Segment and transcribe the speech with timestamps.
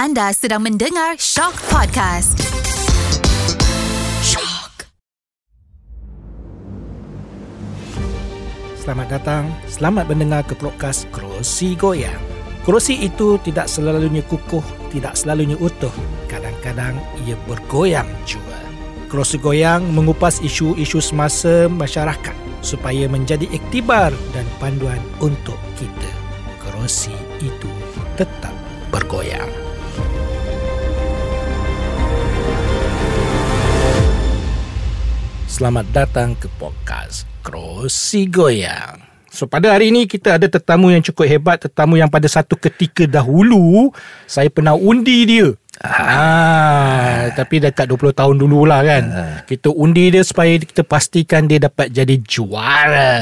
[0.00, 2.32] Anda sedang mendengar Shock Podcast.
[4.24, 4.88] Shock.
[8.80, 12.16] Selamat datang, selamat mendengar ke podcast Kerusi Goyang.
[12.64, 15.92] Kerusi itu tidak selalunya kukuh, tidak selalunya utuh.
[16.32, 16.96] Kadang-kadang
[17.28, 18.56] ia bergoyang juga.
[19.12, 26.12] Kerusi Goyang mengupas isu-isu semasa masyarakat supaya menjadi iktibar dan panduan untuk kita.
[26.56, 27.12] Kerusi
[27.44, 27.68] itu
[28.16, 28.56] tetap
[28.88, 29.59] bergoyang.
[35.60, 38.96] Selamat datang ke podcast Kerusi Goyang.
[39.28, 43.04] So pada hari ini kita ada tetamu yang cukup hebat, tetamu yang pada satu ketika
[43.04, 43.92] dahulu
[44.24, 45.52] saya pernah undi dia.
[45.84, 49.04] Ah, tapi dekat 20 tahun dululah kan.
[49.44, 53.12] Kita undi dia supaya kita pastikan dia dapat jadi juara.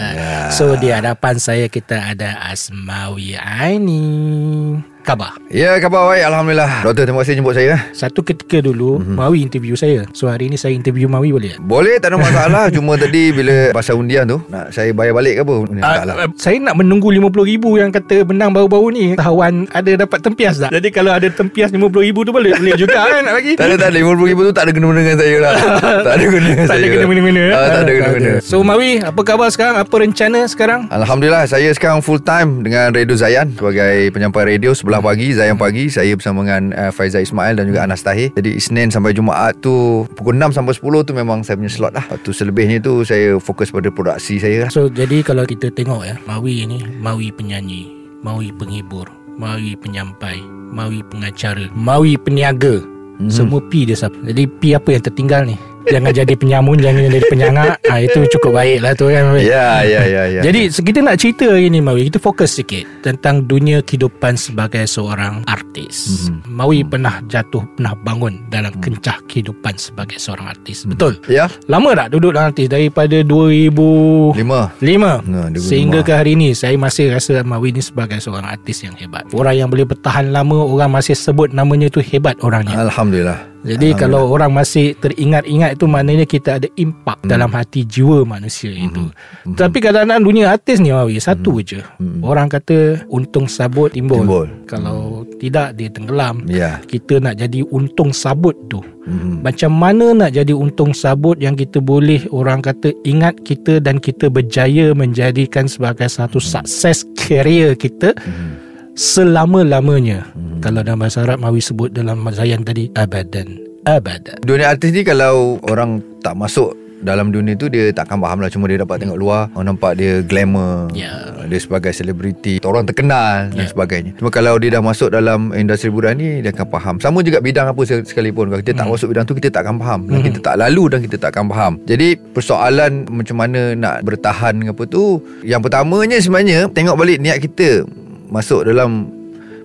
[0.54, 4.78] So di hadapan saya kita ada Asmawi Aini.
[5.08, 5.40] Khabar?
[5.48, 6.20] Ya, khabar baik.
[6.28, 6.84] Alhamdulillah.
[6.84, 7.80] Doktor, terima kasih jemput saya.
[7.96, 9.16] Satu ketika dulu mm-hmm.
[9.16, 10.04] Mawi interview saya.
[10.12, 11.56] So hari ini saya interview Mawi boleh?
[11.56, 11.64] tak?
[11.64, 12.68] Boleh, tak ada masalah.
[12.68, 15.54] Cuma tadi bila pasal undian tu, nak saya bayar balik ke apa?
[15.64, 16.14] Tak lah.
[16.20, 19.06] Uh, saya nak menunggu RM50,000 yang kata menang baru-baru ni.
[19.16, 20.76] Tawan ada dapat tempias tak?
[20.76, 23.52] Jadi kalau ada tempias RM50,000 tu boleh boleh juga kan nak bagi?
[23.56, 23.98] Tak ada, tak ada.
[24.04, 25.52] RM50,000 tu tak ada kena-mena dengan saya lah.
[26.04, 26.84] tak ada kena dengan Tak saya.
[26.84, 27.44] ada kena-mena.
[27.48, 28.32] Ah, tak ada kena-mena.
[28.44, 29.80] So Mawi, apa khabar sekarang?
[29.80, 30.84] Apa rencana sekarang?
[30.92, 35.90] Alhamdulillah, saya sekarang full time dengan Radio Zayan sebagai penyampai radio sebelah pagi, Zayan pagi.
[35.90, 38.30] Saya bersama dengan uh, Faizal Ismail dan juga Anas Tahir.
[38.34, 42.04] Jadi Isnin sampai Jumaat tu pukul 6 sampai 10 tu memang saya punya slot lah.
[42.06, 44.70] Lepas tu selebihnya tu saya fokus pada produksi saya lah.
[44.70, 47.88] So jadi kalau kita tengok ya, Mawi ni Mawi penyanyi,
[48.22, 50.42] Mawi penghibur, Mawi penyampai,
[50.74, 52.82] Mawi pengacara, Mawi peniaga.
[53.18, 53.34] Mm-hmm.
[53.34, 54.14] Semua P dia siapa.
[54.22, 55.58] Jadi P apa yang tertinggal ni?
[55.86, 59.46] Jangan jadi penyamun Jangan jadi penyangak ha, Itu cukup baik lah tu kan Mawi?
[59.46, 60.40] Ya, ya, ya, ya.
[60.42, 65.46] Jadi kita nak cerita hari ni Mawi Kita fokus sikit Tentang dunia kehidupan sebagai seorang
[65.46, 66.50] artis mm-hmm.
[66.50, 68.82] Mawi pernah jatuh Pernah bangun Dalam mm.
[68.82, 70.96] kencah kehidupan sebagai seorang artis mm.
[70.96, 71.12] Betul?
[71.30, 71.46] Ya.
[71.70, 74.34] Lama tak duduk dalam artis Daripada 2005
[74.82, 75.10] Lima.
[75.22, 75.62] 2005.
[75.62, 79.54] Sehingga ke hari ni Saya masih rasa Mawi ni sebagai seorang artis yang hebat Orang
[79.54, 83.57] yang boleh bertahan lama Orang masih sebut namanya tu hebat orangnya Alhamdulillah.
[83.66, 87.28] Jadi kalau orang masih teringat-ingat itu maknanya kita ada impak hmm.
[87.28, 89.10] dalam hati jiwa manusia itu.
[89.10, 89.58] Hmm.
[89.58, 91.64] Tapi kadang-kadang dunia artis ni Mawi satu hmm.
[91.66, 91.80] je.
[91.98, 92.22] Hmm.
[92.22, 94.22] Orang kata untung sabut timbul.
[94.22, 94.46] Timbul.
[94.70, 95.42] Kalau hmm.
[95.42, 96.46] tidak dia tenggelam.
[96.46, 96.78] Ya.
[96.86, 98.78] Kita nak jadi untung sabut tu.
[99.08, 99.42] Hmm.
[99.42, 104.30] Macam mana nak jadi untung sabut yang kita boleh orang kata ingat kita dan kita
[104.30, 108.14] berjaya menjadikan sebagai satu sukses career kita.
[108.22, 108.67] Hmm.
[108.98, 110.26] Selama-lamanya.
[110.34, 110.58] Hmm.
[110.58, 113.46] Kalau dalam bahasa Arab Mawi sebut dalam Zayan tadi Abadan.
[113.86, 114.42] Abadan.
[114.42, 118.50] Dunia artis ni kalau orang tak masuk dalam dunia tu dia takkan faham lah.
[118.50, 121.30] Cuma dia dapat tengok luar Orang nampak dia glamour Ya.
[121.46, 123.70] Dia sebagai selebriti Orang terkenal dan Ya.
[123.70, 124.18] sebagainya.
[124.18, 126.94] Cuma kalau dia dah masuk dalam industri hiburan ni Dia akan faham.
[126.98, 128.50] Sama juga bidang apa se- sekalipun.
[128.50, 130.00] Kalau kita tak masuk bidang tu Kita tak akan faham.
[130.04, 131.72] Dan kita tak lalu Dan kita tak akan faham.
[131.86, 137.86] Jadi persoalan Macam mana nak bertahan apa tu Yang pertamanya sebenarnya Tengok balik niat kita
[138.28, 139.18] Masuk dalam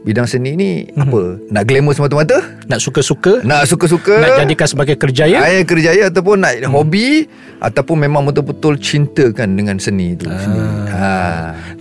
[0.03, 1.40] Bidang seni ni Apa?
[1.47, 2.44] Nak glamour semata-mata?
[2.68, 3.40] Nak suka-suka?
[3.40, 4.19] Nak suka-suka?
[4.19, 5.40] Nak jadikan sebagai kerjaya?
[5.47, 6.75] Ayah kerjaya ataupun nak hmm.
[6.75, 7.23] hobi
[7.63, 10.35] ataupun memang betul-betul cintakan dengan seni tu ah.
[10.35, 10.72] sendiri.
[10.91, 11.12] Ha.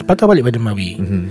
[0.06, 1.02] Patah balik pada Mawi.
[1.02, 1.22] Mhm.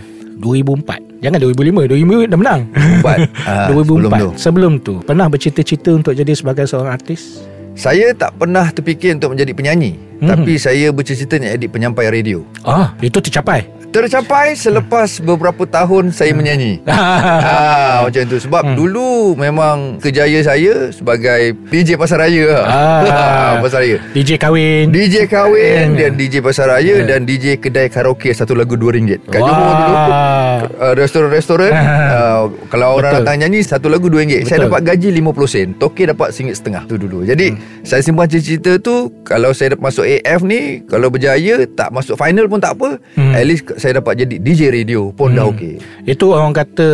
[0.44, 2.62] 2004 Jangan 2005 2005 dah menang.
[2.74, 3.20] Empat.
[3.48, 4.30] Ah, 2004 sebelum tu.
[4.36, 4.94] Sebelum tu.
[5.06, 7.46] Pernah bercita-cita untuk jadi sebagai seorang artis?
[7.78, 10.30] Saya tak pernah terfikir untuk menjadi penyanyi, Mhm.
[10.30, 12.46] tapi saya bercita-cita nak jadi penyampai radio.
[12.62, 16.80] Ah, Itu tercapai Tercapai selepas beberapa tahun saya menyanyi.
[16.88, 18.76] ah, macam tu sebab Hmm.
[18.78, 22.48] dulu memang kerjaya saya sebagai DJ pasar raya.
[22.64, 23.60] Ah.
[23.64, 24.00] pasar raya.
[24.14, 26.00] DJ kahwin DJ kahwin Hmm.
[26.00, 29.92] dan DJ pasar raya dan DJ kedai karaoke satu lagu RM2 kat Johor dulu.
[29.92, 30.58] Wah.
[30.72, 33.24] uh, restoran-restoran uh, kalau orang Betul.
[33.28, 34.48] datang nyanyi satu lagu RM2 Betul.
[34.48, 37.84] saya dapat gaji 50 sen toke dapat RM1.5 tu dulu jadi hmm.
[37.84, 42.60] saya simpan cita-cita tu kalau saya masuk AF ni kalau berjaya tak masuk final pun
[42.60, 43.32] tak apa Hmm.
[43.32, 45.38] at least saya dapat jadi DJ radio pun hmm.
[45.38, 46.90] dah okey Itu orang kata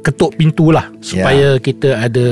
[0.00, 2.26] ketuk pintu lah supaya kita ada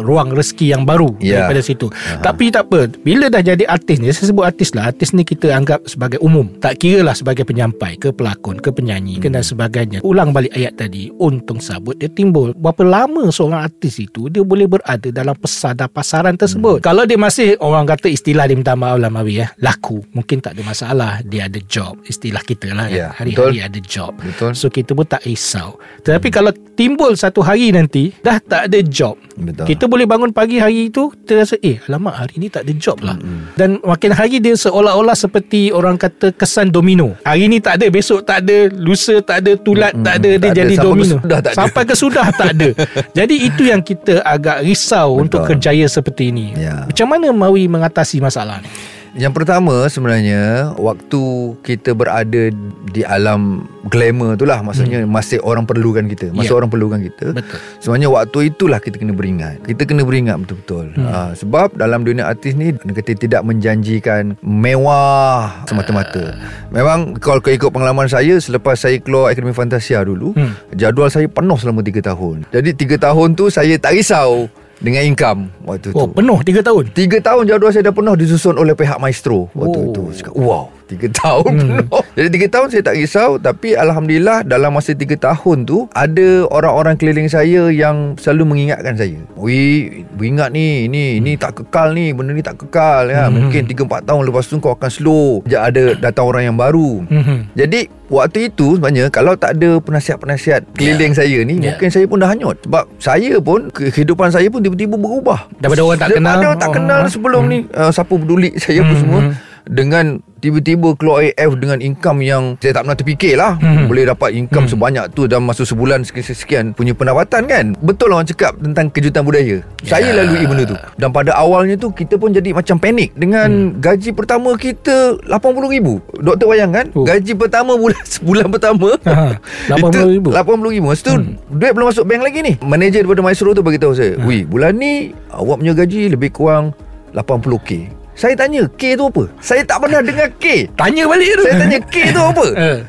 [0.00, 1.42] ruang rezeki yang baru Ya.
[1.42, 1.86] daripada situ.
[2.18, 4.88] Tapi tak apa, bila dah jadi artis ni, saya sebut artis lah.
[4.88, 6.48] Artis ni kita anggap sebagai umum.
[6.58, 10.00] Tak kira lah sebagai penyampai ke pelakon ke penyanyi ke dan sebagainya.
[10.00, 12.52] Ulang balik ayat tadi, untung sabut dia timbul.
[12.52, 16.80] Berapa lama seorang artis itu dia boleh berada dalam pesada pasaran tersebut.
[16.80, 20.04] Kalau dia masih orang kata istilah dia minta maaf lah Mawi ya, laku.
[20.12, 21.12] Mungkin tak ada masalah.
[21.22, 21.98] Dia ada job.
[22.04, 23.08] Istilah kita lah Ya, ya.
[23.14, 23.68] Hari-hari betul.
[23.68, 24.12] ada job.
[24.18, 24.50] Betul.
[24.52, 28.76] So kita pun tak risau Tetapi kalau timbul timbul satu hari nanti dah tak ada
[28.84, 29.16] job.
[29.40, 29.72] Betul.
[29.72, 33.00] Kita boleh bangun pagi hari itu kita rasa eh alamak hari ni tak ada job
[33.00, 33.16] lah.
[33.16, 33.56] Mm-hmm.
[33.56, 37.16] Dan makin hari dia seolah-olah seperti orang kata kesan domino.
[37.24, 40.04] Hari ni tak ada, besok tak ada, lusa tak ada, tulat mm-hmm.
[40.04, 41.16] tak ada, dia Tak ada, jadi sampai domino.
[41.16, 41.56] sudah tak ada.
[41.56, 42.68] Sampai ke sudah tak ada.
[43.24, 45.24] Jadi itu yang kita agak risau Betul.
[45.24, 46.52] untuk kerjaya seperti ini.
[46.52, 46.84] Ya.
[46.84, 48.68] Macam mana Mawi mengatasi masalah ni?
[49.14, 51.22] Yang pertama sebenarnya waktu
[51.66, 52.54] kita berada
[52.90, 55.10] di alam glamour tu lah maksudnya hmm.
[55.10, 56.58] masih orang perlukan kita, masa Ya.
[56.58, 57.34] orang perlukan kita.
[57.34, 57.58] Betul.
[57.82, 59.62] Sebenarnya waktu itulah kita kena beringat.
[59.66, 60.94] Kita kena beringat betul-betul.
[60.94, 61.06] Hmm.
[61.10, 66.38] Uh, sebab dalam dunia artis ni kita tidak menjanjikan mewah semata-mata.
[66.70, 70.54] Memang kalau ikut pengalaman saya selepas saya keluar Akademi Fantasia dulu, Hmm.
[70.74, 72.46] jadual saya penuh selama 3 tahun.
[72.54, 74.46] Jadi 3 tahun tu saya tak risau
[74.80, 76.16] dengan income waktu Oh, tu.
[76.16, 76.84] penuh 3 tahun.
[76.90, 79.86] Tiga tahun jadual saya dah penuh disusun oleh pihak maestro waktu Oh.
[79.86, 80.02] itu.
[80.16, 81.86] Cakap, wow, tiga tahun Hmm.
[82.16, 86.94] Jadi tiga tahun saya tak risau tapi Alhamdulillah dalam masa tiga tahun tu ada orang-orang
[86.94, 89.18] keliling saya yang selalu mengingatkan saya.
[89.34, 93.06] Wih, ingat ni, ni, ni tak kekal ni, benda ni tak kekal.
[93.06, 93.26] Ya.
[93.26, 93.38] Hmm.
[93.40, 95.26] Mungkin tiga empat tahun lepas tu kau akan slow.
[95.42, 97.02] Sekejap ada datang orang yang baru.
[97.02, 97.54] Mhm.
[97.54, 101.70] Jadi waktu itu sebenarnya kalau tak ada penasihat-penasihat keliling saya ni Ya.
[101.70, 105.46] mungkin saya pun dah hanyut sebab saya pun kehidupan saya pun tiba-tiba berubah.
[105.56, 106.38] Daripada orang tak Daripada kenal.
[106.44, 106.74] orang tak Oh.
[106.74, 109.32] kenal sebelum ni uh, siapa peduli saya pun Hmm, semua hmm.
[109.64, 110.04] Dengan
[110.36, 113.60] tiba-tiba keluar AF dengan income yang saya tak pernah terfikir lah.
[113.60, 113.86] Hmm.
[113.86, 117.64] boleh dapat income sebanyak tu dalam masa sebulan sekian-sekian punya pendapatan kan?
[117.76, 119.60] Betul orang cakap tentang kejutan budaya.
[119.82, 120.76] Saya lalui benda tu.
[120.96, 125.86] Dan pada awalnya tu kita pun jadi macam panik dengan gaji pertama kita RM80,000
[126.20, 127.04] doktor bayangkan Oh.
[127.04, 128.96] gaji pertama bulan sebulan pertama.
[129.02, 129.36] Ha,
[129.76, 130.26] itu RM80,000.
[130.32, 131.36] RM80,000 Masa tu Hmm.
[131.50, 132.52] Duit belum masuk bank lagi ni.
[132.60, 134.24] Manager daripada Maestro tu Beritahu saya Ha.
[134.24, 136.72] Wih bulan ni Awak punya gaji Lebih kurang
[137.12, 141.44] 80k Saya tanya K tu apa Saya tak pernah dengar K Tanya balik tu.
[141.48, 142.80] Saya tanya K tu apa Eh.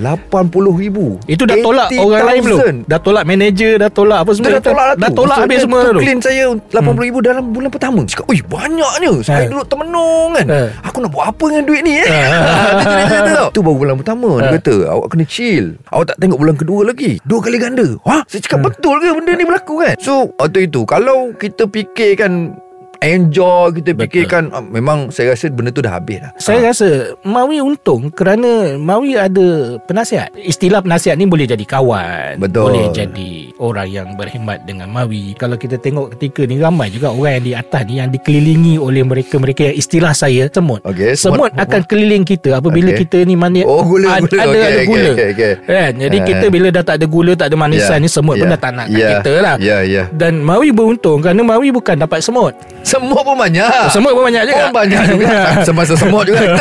[0.00, 0.96] RM80,000
[1.26, 2.58] Itu dah tolak orang lain belum?
[2.86, 2.88] 80,000.
[2.88, 4.48] Dah tolak manager, dah tolak apa semua.
[4.48, 8.00] Dah tolak lah tu Dah tolak habis semua tu clean saya RM80,000 dalam bulan pertama
[8.02, 9.48] Cakap Ui banyaknya Saya Eh.
[9.50, 10.68] duduk termenung kan Eh.
[10.80, 12.06] Aku nak buat apa dengan duit ni eh?
[12.06, 12.28] Eh.
[12.32, 13.48] Dia cerita tau.
[13.50, 17.10] Tu baru bulan pertama Dia kata Awak kena chill Awak tak tengok bulan kedua lagi
[17.20, 20.82] Dua kali ganda Wah Saya cakap betul ke benda ni berlaku kan So waktu itu
[20.82, 22.56] Kalau kita fikirkan
[23.00, 24.02] Enjoy Kita Betul.
[24.06, 28.76] fikirkan ah, Memang saya rasa benda tu dah habis dah Saya rasa Mawi untung kerana
[28.76, 29.48] Mawi ada
[29.82, 30.28] penasihat.
[30.34, 32.36] Istilah penasihat ni boleh jadi kawan.
[32.36, 32.70] Betul.
[32.70, 35.32] Boleh jadi orang yang berkhidmat dengan Mawi.
[35.34, 39.02] Kalau kita tengok ketika ni ramai juga orang yang di atas ni yang dikelilingi oleh
[39.02, 40.80] mereka-mereka yang istilah saya semut.
[40.82, 41.52] Okey, semut, semut.
[41.56, 43.00] akan keliling kita apabila Okey.
[43.04, 44.38] kita ni mana Oh, gula, ad- gula.
[44.38, 45.10] ada Okey, ada gula.
[45.10, 45.52] okey, okey.
[45.62, 45.92] Kan?
[45.98, 46.24] Jadi Ah.
[46.26, 48.60] kita bila dah tak ada gula, tak ada manisan Ya, ni semut pun ya, dah
[48.60, 49.56] tak nak kat ya, kita lah.
[49.58, 50.02] ya, ya.
[50.10, 52.52] Dan Mawi beruntung kerana Mawi bukan dapat semut.
[52.90, 53.70] Semua pun banyak.
[53.94, 54.58] Semut pun banyak juga.
[54.66, 55.38] Oh banyak juga.
[55.66, 56.58] Semasa semut juga.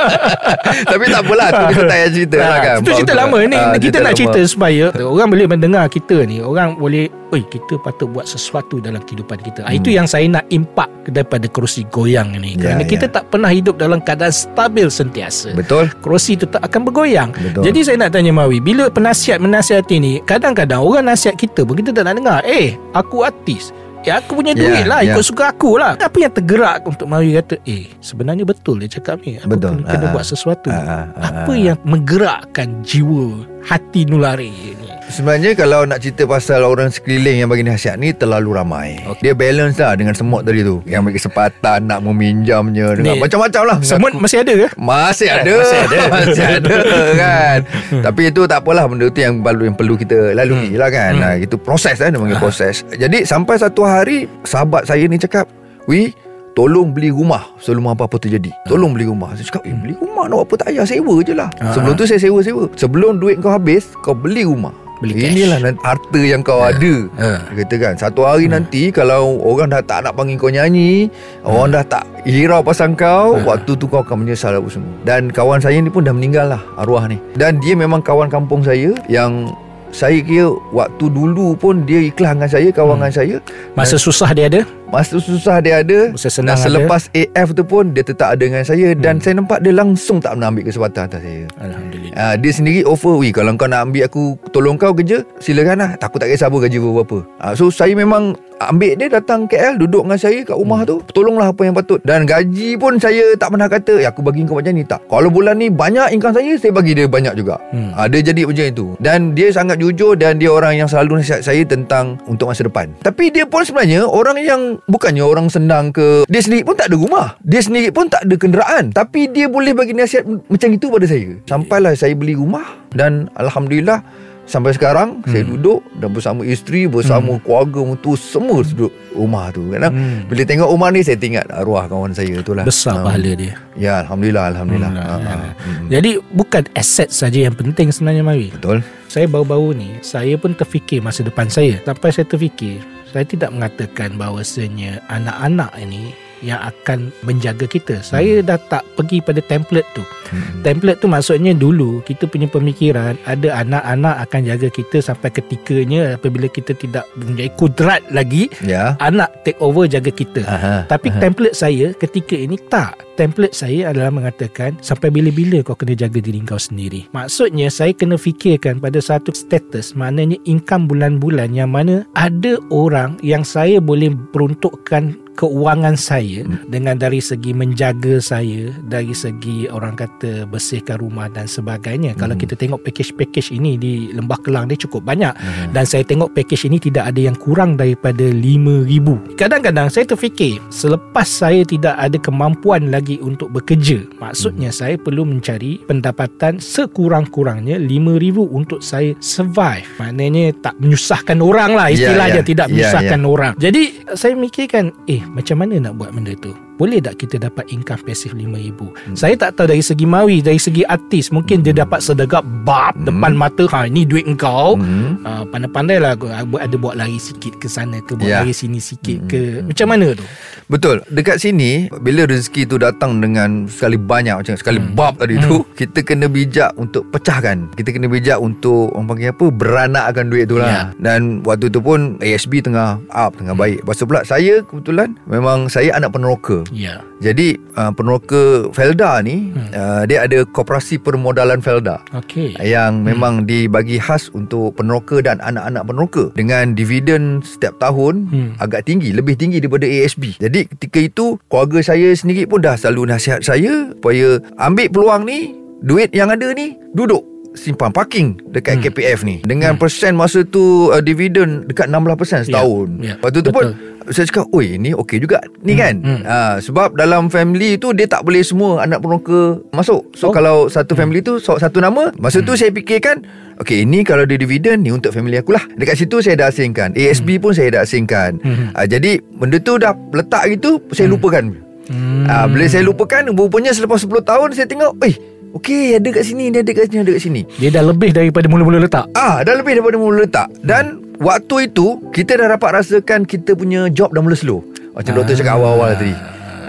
[0.90, 2.76] Tapi tak apalah Tu kita tak payah cerita lah kan.
[2.80, 3.58] Itu cerita lama ni.
[3.60, 4.18] Ah, Kita nak lama.
[4.18, 6.40] cerita supaya Orang boleh mendengar kita ni.
[6.40, 9.64] Orang boleh Oi kita patut buat sesuatu dalam kehidupan kita.
[9.64, 9.72] Hmm.
[9.76, 12.54] Itu yang saya nak impak Daripada kerusi goyang ni.
[12.54, 12.88] Ya, Kerana ya.
[12.88, 15.50] kita tak pernah hidup dalam keadaan stabil sentiasa.
[15.52, 15.90] Betul.
[16.00, 17.32] Kerusi tetap akan bergoyang.
[17.32, 17.68] Betul.
[17.68, 21.90] Jadi saya nak tanya Mawi Bila penasihat menasihati ni Kadang-kadang orang nasihat kita pun Kita
[21.92, 22.38] tak nak dengar.
[22.46, 23.72] Eh aku artis
[24.02, 25.14] Ya aku punya Ya, duit lah ya.
[25.14, 29.22] Ikut suka aku lah Apa yang tergerak Untuk Mawi kata Eh sebenarnya betul dia cakap
[29.22, 29.78] ni Aku Betul.
[29.78, 34.74] kena, kena Ah, buat sesuatu ah, ah, ah, Apa yang menggerakkan jiwa Hati nulari
[35.12, 38.96] Sebenarnya kalau nak cerita pasal orang sekeliling yang bagi nasihat ni terlalu ramai.
[39.04, 39.28] Okay.
[39.28, 40.80] Dia balance lah dengan semut tadi tu.
[40.88, 43.76] Yang bagi kesempatan nak meminjamnya dengan Ni, macam-macam lah.
[43.84, 44.68] Semut masih ada ke?
[44.80, 45.98] Masih ada Masih ada.
[46.16, 46.76] Masih ada
[47.12, 47.58] kan
[48.06, 51.44] Tapi itu tak apalah Benda tu yang perlu, yang perlu kita lalui lah kan hmm.
[51.44, 55.48] Itu proses lah Dia panggil proses Jadi sampai satu hari Sahabat saya ni cakap
[55.88, 56.14] Wi
[56.52, 58.52] Tolong beli rumah Sebelum apa-apa terjadi.
[58.68, 59.32] Tolong beli rumah.
[59.32, 60.54] Saya cakap Eh beli rumah nak apa?
[60.60, 61.48] Tak payah Sewa je lah.
[61.64, 61.72] Ah.
[61.72, 62.68] Sebelum tu saya sewa-sewa.
[62.76, 64.76] Sebelum duit kau habis Kau beli rumah.
[65.00, 65.32] Beli cash.
[65.32, 66.94] Inilah nanti harta yang kau ada.
[67.16, 67.40] Ah.
[67.56, 71.08] Dia kata kan Satu hari nanti Kalau orang dah tak nak panggil kau nyanyi
[71.40, 74.92] Orang dah tak hirau pasal kau Waktu tu kau akan menyesal apa semua.
[75.08, 77.16] Dan kawan saya ni pun dah meninggal lah Arwah ni.
[77.32, 79.56] Dan dia memang kawan kampung saya Yang
[79.88, 83.36] saya kira Waktu dulu pun Dia ikhlas dengan saya Kawan dengan saya.
[83.72, 87.96] Masa susah dia ada Masa susah dia ada Masa senang Dan selepas AF tu pun
[87.96, 91.20] Dia tetap ada dengan saya Dan saya nampak dia langsung tak pernah ambil kesempatan atas
[91.24, 91.48] saya.
[91.64, 92.12] Alhamdulillah.
[92.12, 95.90] Ah, dia sendiri offer Wih kalau kau nak ambil aku Tolong kau kerja Silakan lah.
[95.96, 100.04] Takut tak kisah apa gaji berapa ah, So saya memang Ambil dia datang KL Duduk
[100.06, 101.98] dengan saya kat rumah tu Tolonglah apa yang patut.
[102.04, 104.84] Dan gaji pun saya tak pernah kata Ya aku bagi kau macam ni.
[104.84, 105.08] Tak.
[105.08, 107.56] Kalau bulan ni banyak income saya Saya bagi dia banyak juga.
[107.72, 107.96] Hmm.
[107.96, 108.86] ah, Dia jadi macam itu.
[109.00, 112.92] Dan dia sangat jujur Dan dia orang yang selalu nasihat saya Tentang Untuk masa depan.
[113.00, 116.96] Tapi dia pun sebenarnya Orang yang Bukannya orang senang ke Dia sendiri pun tak ada
[116.96, 121.06] rumah Dia sendiri pun tak ada kenderaan Tapi dia boleh bagi nasihat Macam itu pada
[121.06, 124.02] saya Sampailah saya beli rumah Dan Alhamdulillah
[124.42, 129.94] Sampai sekarang Saya duduk Dan bersama isteri Bersama keluarga Mentu Semua duduk rumah tu Kadang
[129.94, 130.26] Hmm.
[130.26, 133.06] Bila tengok rumah ni Saya teringat Arwah kawan saya tu lah Besar Ah.
[133.06, 133.54] pahala dia.
[133.72, 135.30] Ya Alhamdulillah Alhamdulillah Hmm, ya.
[135.30, 135.54] ah.
[135.56, 135.86] Hmm.
[135.88, 138.50] Jadi bukan aset saja yang penting sebenarnya Mawi.
[138.50, 143.52] Betul Saya baru-baru ni Saya pun terfikir masa depan saya Sampai saya terfikir Saya tidak
[143.52, 150.04] mengatakan bahawasanya Anak-anak ini Yang akan menjaga kita Saya dah tak pergi pada template tu
[150.32, 150.64] Hmm.
[150.64, 156.48] Template tu maksudnya dulu Kita punya pemikiran Ada anak-anak akan jaga kita Sampai ketikanya Apabila
[156.48, 160.76] kita tidak mempunyai kudrat lagi Ya Anak take over jaga kita Aha.
[160.88, 162.98] tapi template saya ketika ini tak.
[163.14, 167.12] Template saya adalah mengatakan sampai bila-bila kau kena jaga diri kau sendiri.
[167.12, 173.44] Maksudnya saya kena fikirkan pada satu status maknanya income bulan-bulan yang mana ada orang yang
[173.44, 181.00] saya boleh peruntukkan keuangan saya dengan dari segi menjaga saya dari segi orang kata bersihkan
[181.00, 182.14] rumah dan sebagainya.
[182.16, 185.32] Kalau kita tengok package-package ini di Lembah Kelang dia cukup banyak.
[185.72, 191.24] Dan saya tengok package ini tidak ada yang kurang daripada 5000 kadang-kadang saya terfikir selepas
[191.26, 198.80] saya tidak ada kemampuan lagi untuk bekerja maksudnya saya perlu mencari pendapatan sekurang-kurangnya 5000 untuk
[198.84, 199.86] saya survive.
[199.98, 202.34] Maknanya tak menyusahkan orang lah Ya, istilah ya.
[202.38, 203.52] dia tidak Ya, menyusahkan orang.
[203.58, 203.82] Jadi
[204.14, 208.32] saya mikirkan eh macam mana nak buat benda tu boleh tak kita dapat income pasif
[208.32, 209.14] RM5,000 hmm.
[209.16, 213.06] saya tak tahu dari segi mawi dari segi artis mungkin dia dapat sedekap bab hmm.
[213.08, 213.64] depan mata.
[213.72, 214.76] Ha ini duit engkau.
[214.76, 215.22] Hmm.
[215.24, 216.12] uh, pandai-pandai lah
[216.60, 218.40] ada buat lari sikit ke sana ke buat Ya.
[218.40, 219.60] lari sini sikit ke.
[219.66, 220.24] Macam mana tu?
[220.70, 221.04] Betul.
[221.12, 224.96] Dekat sini Bila rezeki tu datang dengan Sekali banyak Macam sekali Hmm.
[224.96, 227.68] bab tadi tu Kita kena bijak Untuk pecahkan.
[227.76, 230.94] Kita kena bijak untuk Orang panggil apa Beranakkan duit tu lah.
[230.96, 233.84] Dan waktu tu pun ASB tengah up Tengah baik.
[233.84, 237.02] Lepas tu pula Saya kebetulan Memang saya anak peneroka ya.
[237.18, 239.70] Jadi uh, peneroka Felda ni hmm.
[239.70, 242.02] uh, Dia ada Koperasi Permodalan Felda.
[242.12, 242.54] Okey.
[242.58, 246.24] Yang memang dibagi khas untuk peneroka dan anak-anak peneroka.
[246.32, 248.54] Dengan dividen setiap tahun Hmm.
[248.58, 253.08] agak tinggi lebih tinggi daripada ASB jadi ketika itu keluarga saya sendiri pun dah selalu
[253.08, 257.20] nasihat saya supaya ambil peluang ni duit yang ada ni duduk
[257.52, 258.84] simpan parking dekat Hmm.
[258.88, 259.36] KPF ni.
[259.42, 263.64] Dengan persen masa tu uh, dividen dekat 16% setahun Ya, ya, lepas tu tu pun
[263.68, 263.91] betul.
[264.08, 265.94] Saya cakap Oi ni okey juga ni kan?
[265.96, 266.20] hmm.
[266.22, 270.10] ha, Sebab dalam family tu Dia tak boleh semua Anak peneroka Masuk.
[270.12, 270.32] So Oh.
[270.32, 273.22] kalau satu family tu so, Satu nama Masa tu saya fikirkan
[273.56, 275.62] Okay ini kalau dia dividen Ni untuk family aku lah.
[275.72, 276.90] Dekat situ saya dah asingkan.
[276.92, 278.40] ASB pun saya dah asingkan.
[278.40, 278.72] Hmm.
[278.72, 281.54] ha, Jadi Benda tu dah letak gitu Saya lupakan.
[281.84, 282.24] Hmm.
[282.24, 285.14] ha, Bila saya lupakan Rupanya selepas 10 tahun Saya tengok Eh
[285.52, 287.42] Okay ada kat sini Dia ada kat sini Ada kat sini.
[287.56, 289.04] Dia dah lebih daripada mula-mula letak?
[289.12, 290.48] Ah, dah lebih daripada mula letak.
[290.58, 294.60] Dan waktu itu kita dah dapat rasakan kita punya job dah mula slow.
[294.92, 296.12] Macam doktor cakap awal-awal tadi.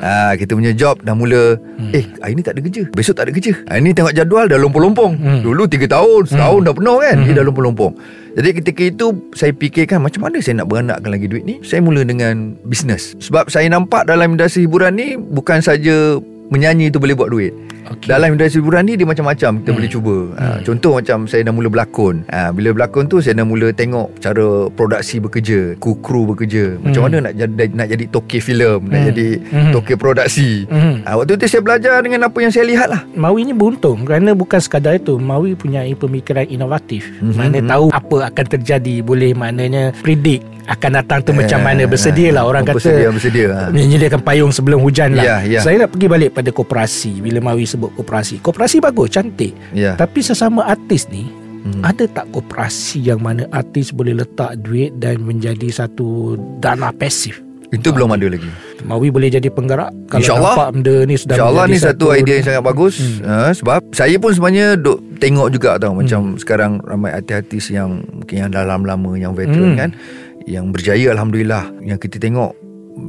[0.04, 1.96] Ah, kita punya job dah mula hmm.
[1.96, 2.92] Eh hari ni tak ada kerja.
[2.92, 3.56] Besok tak ada kerja.
[3.64, 5.40] Hari ni tengok jadual Dah lompong-lompong Hmm.
[5.40, 7.24] Dulu 3 tahun Setahun dah penuh kan?
[7.24, 7.94] Dia dah lompong-lompong
[8.36, 11.64] Jadi ketika itu Saya fikirkan Macam mana saya nak beranakkan lagi duit ni?
[11.64, 13.16] Saya mula dengan Bisnes.
[13.24, 16.20] Sebab saya nampak Dalam industri hiburan ni Bukan saja
[16.52, 17.54] Menyanyi tu boleh buat duit.
[17.84, 18.08] Okey.
[18.08, 20.16] Dalam industri hiburan ni Dia macam-macam Kita boleh cuba.
[20.40, 22.24] Ha, Contoh macam Saya dah mula berlakon.
[22.32, 26.80] Ha, Bila berlakon tu Saya dah mula tengok Cara produksi bekerja Kru kru bekerja.
[26.80, 29.08] Macam mana nak jadi, nak jadi toke filem Nak Hmm.
[29.12, 29.72] jadi Hmm.
[29.76, 30.64] toke produksi.
[30.72, 31.04] Hmm.
[31.04, 33.04] ha, Waktu tu saya belajar Dengan apa yang saya lihat lah.
[33.20, 35.20] Mawi ni beruntung kerana bukan sekadar itu.
[35.20, 37.04] Mawi punya pemikiran inovatif.
[37.20, 37.68] Mhm, mana mhm.
[37.68, 39.04] tahu apa akan terjadi.
[39.04, 41.84] Boleh maknanya predict akan datang tu macam Eh, mana?
[41.84, 42.78] Bersedia lah orang kata.
[42.78, 43.48] Bersedia Bersedia.
[43.70, 45.44] Menyediakan payung sebelum hujan lah.
[45.44, 45.60] Ya, ya.
[45.60, 47.20] saya nak pergi balik pada koperasi.
[47.20, 48.40] Bila Mawi sebut koperasi.
[48.40, 49.52] Koperasi bagus cantik.
[49.72, 49.94] Ya.
[49.94, 51.28] Tapi sesama artis ni
[51.64, 51.80] Hmm.
[51.80, 57.40] ada tak koperasi yang mana artis boleh letak duit dan menjadi satu dana pasif?
[57.72, 58.52] Itu belum ada lagi.
[58.84, 60.54] Mawi boleh jadi penggerak kalau InsyaAllah.
[60.54, 63.00] nampak benda ni sudah InsyaAllah ni satu idea yang sangat bagus.
[63.00, 63.24] Hmm.
[63.24, 68.36] ha, Sebab saya pun sebenarnya duk tengok juga tau Macam sekarang ramai artis-artis yang Mungkin
[68.38, 69.80] yang dah lama-lama Yang veteran Hmm.
[69.80, 69.90] kan
[70.50, 71.70] Yang berjaya Alhamdulillah.
[71.86, 72.52] Yang kita tengok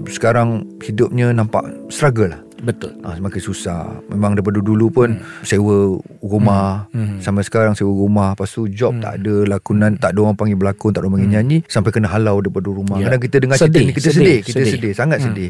[0.09, 2.95] Sekarang hidupnya nampak struggle lah betul.
[3.03, 3.83] Ha, Semakin susah.
[4.13, 6.87] Memang daripada dulu pun Sewa rumah.
[6.95, 7.19] Hmm.
[7.19, 8.39] Sampai sekarang sewa rumah.
[8.39, 11.31] Lepas tu job tak ada Lakonan Tak ada orang panggil berlakon Tak ada orang panggil
[11.35, 13.01] nyanyi Sampai kena halau daripada rumah.
[13.03, 13.11] Ya.
[13.11, 14.73] Kadang kita dengar cerita Sedih, ni Kita sedih, sedih, Kita sedih.
[14.79, 15.49] sedih, Sangat sedih.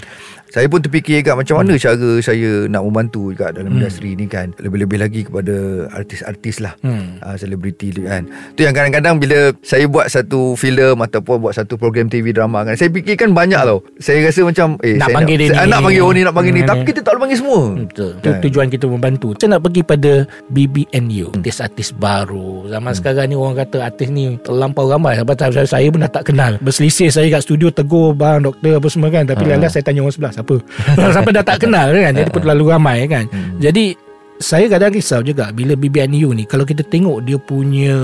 [0.55, 4.55] Saya pun terfikir kat Macam mana cara saya Nak membantu juga Dalam industri ni kan.
[4.57, 5.55] Lebih-lebih lagi kepada
[5.91, 6.79] Artis-artis lah.
[6.81, 7.19] Hmm.
[7.21, 8.25] ah, Selebriti tu kan.
[8.55, 12.79] Tu yang kadang-kadang Bila saya buat satu filem Ataupun buat satu program TV drama kan
[12.79, 13.83] Saya fikirkan banyak tau.
[13.99, 15.71] Saya rasa macam eh, Nak saya panggil dia saya, ni.
[15.75, 16.63] Nak panggil orang ni Nak panggil ni.
[16.63, 16.94] Hmm, Tapi ni.
[16.95, 18.11] Kita tak boleh panggil semua Betul.
[18.15, 18.41] Itu Kan?
[18.41, 19.29] tujuan kita membantu.
[19.35, 20.13] Saya nak pergi pada
[20.49, 22.65] BBNU, artis-artis baru.
[22.67, 22.97] Zaman Hmm.
[22.97, 25.19] sekarang ni orang kata artis ni terlampau ramai.
[25.19, 26.57] Sebab saya, saya pun dah tak kenal.
[26.61, 29.27] Berselisih saya kat studio tegur bang doktor apa semua kan.
[29.27, 29.51] Tapi Ha.
[29.53, 30.57] lalas saya tanya orang sebelah siapa.
[31.15, 32.13] Sampai dah tak kenal kan.
[32.13, 33.25] Jadi pun terlalu ramai kan.
[33.27, 33.59] Hmm.
[33.59, 33.99] Jadi
[34.35, 37.95] saya kadang risau juga bila BBNU ni kalau kita tengok dia punya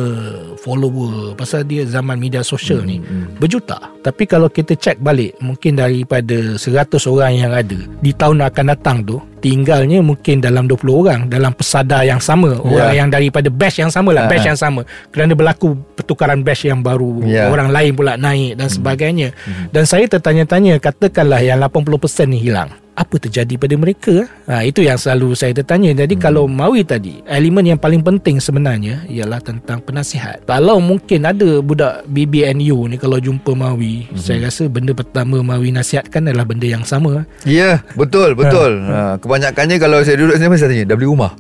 [0.57, 3.03] follower pasal dia zaman media sosial ni
[3.37, 3.91] berjuta.
[4.01, 6.63] Tapi kalau kita cek balik mungkin daripada 100
[7.07, 12.05] orang yang ada di tahun akan datang tu tinggalnya mungkin dalam 20 orang dalam pesada
[12.05, 14.31] yang sama orang yang daripada batch yang sama lah Ah.
[14.31, 14.87] batch yang sama.
[15.11, 17.51] Kerana berlaku pertukaran batch yang baru Ya.
[17.51, 19.35] orang lain pula naik dan sebagainya.
[19.73, 22.71] Dan saya tertanya-tanya katakanlah yang 80% ni hilang
[23.01, 26.05] apa terjadi pada mereka ha, itu yang selalu saya tertanya.
[26.05, 30.45] Jadi kalau Mawi tadi elemen yang paling penting sebenarnya ialah tentang penasihat.
[30.45, 36.29] Kalau mungkin ada budak BBNU ni kalau jumpa Mawi saya rasa benda pertama Mawi nasihatkan
[36.29, 37.25] adalah benda yang sama.
[37.49, 38.85] Ya betul betul.
[38.85, 39.17] Ha.
[39.17, 41.33] Kebanyakannya kalau saya duduk sini Saya tanya Dah beli rumah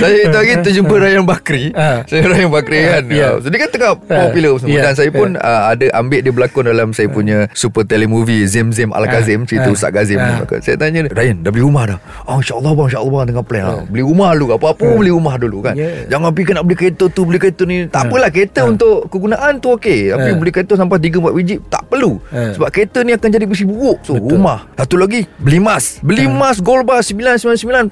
[0.00, 1.74] Saya itu hari terjumpa Ryan Bakri.
[1.74, 2.06] Ha.
[2.06, 3.02] Saya Ryan Bakri kan.
[3.10, 3.28] Ya.
[3.42, 4.16] so, Dia kan tengah Ha.
[4.28, 4.82] popular semua Ya.
[4.90, 8.93] Dan saya pun uh, ada ambil dia berlakon Dalam saya punya super telemovie Zim Zim
[8.94, 9.46] Al-Kazim Ha.
[9.46, 9.74] Cerita Ha.
[9.74, 10.46] Ustaz Kazim Ha.
[10.58, 13.62] Saya tanya dia Ryan dah beli rumah dah Oh insyaAllah bang InsyaAllah bang tengah plan
[13.64, 13.82] lah.
[13.84, 15.90] Beli rumah dulu Apa-apa pun beli rumah dulu kan Ya.
[16.08, 19.72] Jangan fikir nak beli kereta tu Beli kereta ni Tak apalah kereta untuk kegunaan tu
[19.72, 20.36] okey Tapi Ha.
[20.36, 22.54] beli kereta sampai 3-4 biji Tak perlu Ha.
[22.54, 24.30] Sebab kereta ni akan jadi besi buruk So Betul.
[24.32, 27.90] rumah Satu lagi Beli emas Beli emas gold bar 999.9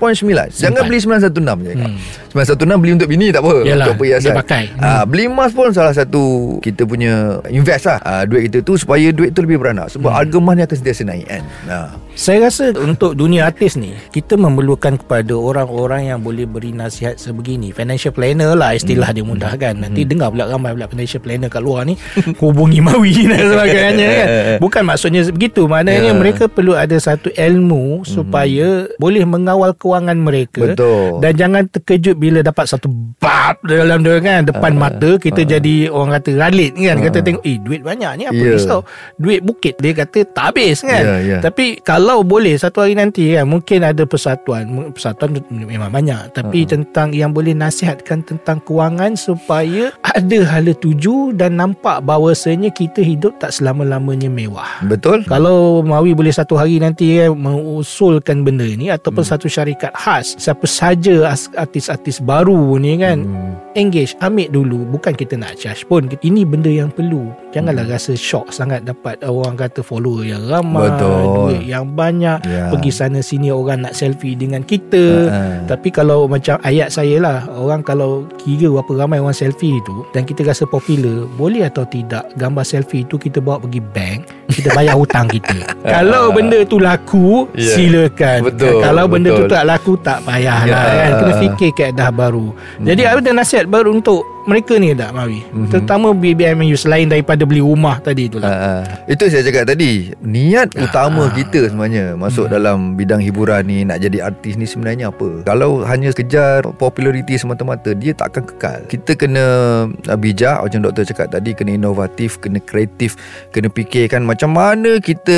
[0.54, 1.96] Jangan beli 916 je hmm.
[2.32, 4.62] 916 beli untuk bini tak apa Yalah, Untuk perhiasan dia pakai.
[4.76, 6.22] Ah, Beli emas pun salah satu
[6.58, 7.12] Kita punya
[7.48, 10.18] Invest lah ah, Duit kita tu Supaya duit tu lebih beranak Sebab Hmm.
[10.18, 11.88] harga emas ni akan sentiasa naik kan nah.
[12.12, 17.72] Saya rasa untuk dunia artis ni kita memerlukan kepada orang-orang yang boleh beri nasihat sebegini.
[17.72, 19.80] Financial planner lah istilah dia mudah kan.
[19.80, 21.96] Nanti dengar pula ramai pula financial planner kat luar ni
[22.36, 24.28] hubungi Mawi dan sebagainya kan.
[24.64, 25.64] Bukan maksudnya begitu.
[25.64, 26.12] Maknanya Ya.
[26.12, 31.24] mereka perlu ada satu ilmu supaya boleh mengawal kewangan mereka Betul.
[31.24, 36.20] dan jangan terkejut bila dapat satu bab dalam dia kan depan mata kita jadi orang
[36.20, 37.00] kata ralit kan.
[37.00, 38.52] Kata tengok eh duit banyak ni apa Ya.
[38.52, 38.84] risau.
[39.16, 41.02] Duit bukit dia kata tak habis kan.
[41.04, 41.38] Ya, ya.
[41.44, 46.72] Tapi kalau boleh satu hari nanti kan mungkin ada persatuan persatuan memang banyak tapi uh-huh.
[46.72, 53.36] tentang yang boleh nasihatkan tentang kewangan supaya ada hala tuju dan nampak bahawasanya kita hidup
[53.42, 54.80] tak selama-lamanya mewah.
[54.86, 59.32] Betul Kalau Mawi boleh satu hari nanti kan mengusulkan benda ni ataupun Hmm.
[59.34, 63.58] satu syarikat khas siapa saja artis-artis baru ni kan Hmm.
[63.74, 67.94] engage ambil dulu bukan kita nak charge pun ini benda yang perlu janganlah Hmm.
[67.96, 71.22] rasa shock sangat dapat orang kata follower yang ramai Betul.
[71.48, 72.68] duit yang banyak Ya.
[72.68, 75.66] pergi sana sini orang nak selfie dengan kita Ha-ha.
[75.66, 80.22] tapi kalau macam ayat saya lah orang kalau kira berapa ramai orang selfie tu dan
[80.22, 84.94] kita rasa popular boleh atau tidak gambar selfie tu kita bawa pergi bank kita bayar
[84.94, 85.58] hutang kita
[85.94, 87.72] kalau benda tu laku Ya.
[87.72, 89.52] silakan Betul, kalau benda tu betul.
[89.52, 90.98] tak laku tak payah lah Ya.
[91.00, 92.46] kan kena fikir kaedah baru
[92.78, 95.44] jadi ada nasihat baru untuk mereka ni tak Mawi.
[95.52, 95.68] Mhm.
[95.70, 98.50] terutama BBMU selain daripada beli rumah tadi tu lah.
[98.50, 103.98] Uh, itu saya cakap tadi Niat utama kita sebenarnya Masuk dalam bidang hiburan ni Nak
[103.98, 105.42] jadi artis ni sebenarnya apa?
[105.42, 108.80] Kalau hanya kejar populariti semata-mata Dia tak akan kekal.
[108.86, 109.44] Kita kena
[109.90, 113.18] uh, bijak Macam doktor cakap tadi Kena inovatif Kena kreatif
[113.50, 115.36] Kena fikirkan Macam mana kita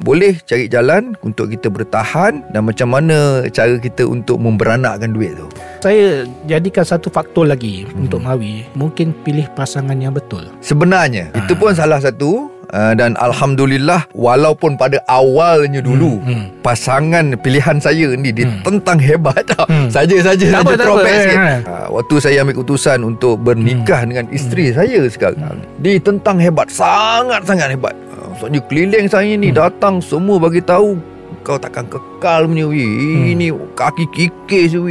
[0.00, 5.46] Boleh cari jalan Untuk kita bertahan Dan macam mana Cara kita untuk Memberanakkan duit tu
[5.80, 6.08] saya
[6.44, 8.68] jadikan satu faktor lagi untuk Mawi.
[8.72, 10.44] Mungkin pilih pasangan yang betul.
[10.60, 16.46] Sebenarnya Itu pun salah satu uh, Dan Alhamdulillah Walaupun pada awalnya dulu Hmm, hmm.
[16.60, 18.60] Pasangan pilihan saya ni Dia Hmm.
[18.62, 19.88] tentang hebat Hmm.
[19.88, 21.38] Saja-saja saja tak apa, sikit.
[21.38, 26.68] Eh, uh, Waktu saya ambil keputusan Untuk bernikah dengan isteri saya sekarang Dia tentang hebat
[26.68, 27.94] Sangat-sangat hebat.
[28.12, 31.00] Uh, Maksudnya keliling saya ni Datang semua bagi tahu
[31.40, 32.84] kau takkan kekal punya wi.
[33.32, 34.74] Ini kaki kikis.
[34.74, 34.88] Hmm.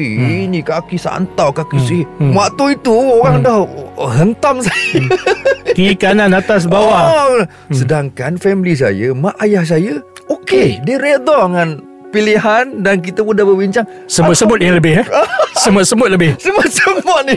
[0.49, 1.85] Ini kaki santau kaki Hmm.
[1.85, 2.07] sihir.
[2.17, 2.33] Hmm.
[2.33, 3.45] Waktu itu orang Hmm.
[3.45, 3.59] dah
[4.11, 5.01] hentam saya.
[5.69, 7.01] kiri kanan atas bawah.
[7.29, 10.83] Oh, sedangkan family saya, mak ayah saya, okey, Okey.
[10.83, 11.69] dia redha dengan
[12.09, 13.85] pilihan dan kita pun dah berbincang.
[14.05, 15.07] Semut-semut yang lebih eh.
[15.61, 16.33] Semut-semut lebih.
[16.37, 17.35] Semua-semua ni.